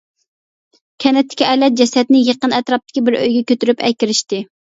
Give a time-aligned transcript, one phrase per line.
[1.03, 4.43] كەنتتىكى ئەرلەر جەسەتنى يېقىن ئەتراپتىكى بىر ئۆيگە كۆتۈرۈپ ئەكىرىشتى.